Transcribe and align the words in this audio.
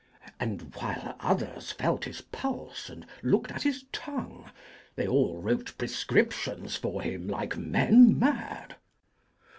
And 0.39 0.73
while 0.77 1.15
others 1.19 1.71
felt 1.73 2.05
his 2.05 2.21
pulse 2.21 2.89
and 2.89 3.05
looked 3.21 3.51
at 3.51 3.61
his 3.61 3.85
tongue, 3.91 4.49
they 4.95 5.05
all 5.07 5.37
wrote 5.37 5.77
prescriptions 5.77 6.75
for 6.75 7.03
him 7.03 7.27
like 7.27 7.55
men 7.55 8.17
mad. 8.17 8.77